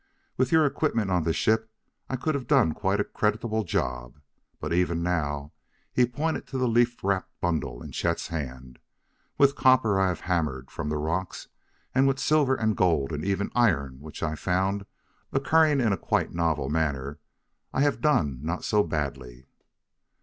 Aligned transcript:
With 0.35 0.51
your 0.51 0.65
equipment 0.65 1.11
on 1.11 1.25
the 1.25 1.31
ship 1.31 1.69
I 2.09 2.15
could 2.15 2.33
have 2.33 2.47
done 2.47 2.71
a 2.71 2.73
quite 2.73 3.13
creditable 3.13 3.63
job, 3.63 4.17
but 4.59 4.73
even 4.73 5.03
now," 5.03 5.51
he 5.93 6.07
pointed 6.07 6.47
to 6.47 6.57
the 6.57 6.67
leaf 6.67 7.03
wrapped 7.03 7.39
bundle 7.39 7.83
in 7.83 7.91
Chet's 7.91 8.29
hand 8.29 8.79
"with 9.37 9.55
copper 9.55 9.99
I 9.99 10.07
have 10.07 10.21
hammered 10.21 10.71
from 10.71 10.89
the 10.89 10.97
rocks, 10.97 11.49
and 11.93 12.07
with 12.07 12.17
silver 12.17 12.55
and 12.55 12.75
gold 12.75 13.11
and 13.11 13.23
even 13.23 13.51
iron 13.53 13.99
which 13.99 14.23
I 14.23 14.33
found 14.33 14.87
occurring 15.31 15.79
in 15.79 15.93
a 15.93 15.97
quite 15.97 16.33
novel 16.33 16.67
manner, 16.67 17.19
I 17.71 17.81
have 17.81 18.01
done 18.01 18.39
not 18.41 18.63
so 18.63 18.81
badly." 18.81 19.45